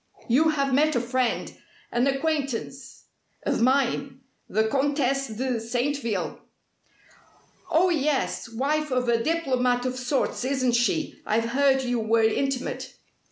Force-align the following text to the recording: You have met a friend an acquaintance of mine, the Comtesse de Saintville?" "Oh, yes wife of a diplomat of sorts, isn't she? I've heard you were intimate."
You 0.27 0.49
have 0.49 0.73
met 0.73 0.95
a 0.95 0.99
friend 0.99 1.53
an 1.91 2.07
acquaintance 2.07 3.03
of 3.43 3.61
mine, 3.61 4.21
the 4.49 4.63
Comtesse 4.67 5.27
de 5.27 5.59
Saintville?" 5.59 6.39
"Oh, 7.69 7.91
yes 7.91 8.49
wife 8.49 8.89
of 8.89 9.07
a 9.07 9.23
diplomat 9.23 9.85
of 9.85 9.97
sorts, 9.97 10.43
isn't 10.43 10.71
she? 10.71 11.21
I've 11.23 11.49
heard 11.49 11.83
you 11.83 11.99
were 11.99 12.23
intimate." 12.23 12.95